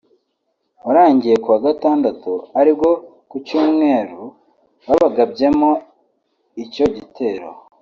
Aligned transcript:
warangiye 0.85 1.35
ku 1.43 1.47
wa 1.53 1.59
gatandatu 1.67 2.31
ari 2.59 2.71
bwo 2.77 2.91
ku 3.29 3.35
cyumweru 3.47 4.21
babagabyeho 4.87 5.69
icyo 6.63 6.85
gitero 6.95 7.47